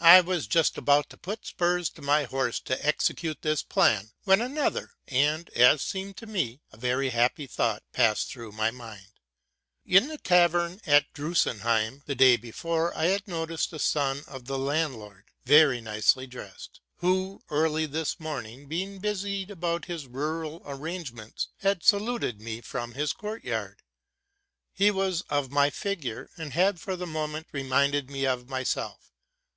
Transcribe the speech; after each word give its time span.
I 0.00 0.20
was 0.20 0.46
just 0.46 0.76
about 0.76 1.08
to 1.10 1.16
put 1.16 1.46
spurs 1.46 1.88
to 1.90 2.02
my 2.02 2.24
horse 2.24 2.60
to 2.62 2.86
execute 2.86 3.40
this 3.40 3.62
plan, 3.62 4.10
when 4.24 4.42
another, 4.42 4.90
and, 5.08 5.48
as 5.50 5.80
seemed 5.80 6.18
to 6.18 6.26
me, 6.26 6.60
very 6.74 7.08
happy 7.08 7.46
thought, 7.46 7.82
passed 7.92 8.28
through 8.28 8.52
my 8.52 8.70
mind. 8.70 9.12
In 9.86 10.08
the 10.08 10.18
tavern 10.18 10.80
at 10.84 11.10
Drusenheim, 11.14 12.02
the 12.04 12.14
day 12.14 12.36
before, 12.36 12.94
I 12.94 13.06
had 13.06 13.26
noticed 13.26 13.72
a 13.72 13.78
son 13.78 14.24
of 14.26 14.44
the 14.44 14.58
landlord 14.58 15.26
very 15.44 15.80
nicely 15.80 16.26
dressed, 16.26 16.82
who, 16.96 17.42
early 17.48 17.86
this 17.86 18.20
morning, 18.20 18.66
being 18.68 18.98
busied 18.98 19.50
about 19.50 19.86
his 19.86 20.06
rural 20.06 20.60
arrangements, 20.66 21.48
had 21.60 21.82
saluted 21.82 22.42
me 22.42 22.60
from 22.60 22.92
his 22.92 23.14
court 23.14 23.42
yard. 23.42 23.82
He 24.74 24.90
was 24.90 25.22
of 25.30 25.50
my 25.50 25.70
figure, 25.70 26.28
and 26.36 26.52
had 26.52 26.78
for 26.78 26.94
the 26.94 27.06
mome 27.06 27.36
ont 27.36 27.46
reminded 27.52 28.10
me 28.10 28.26
of 28.26 28.50
myself. 28.50 29.00